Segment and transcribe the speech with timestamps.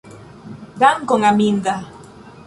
[0.79, 1.75] Dankon, Aminda!